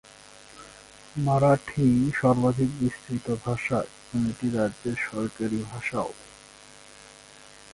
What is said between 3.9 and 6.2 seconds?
এবং এটি রাজ্যের সরকারী ভাষাও।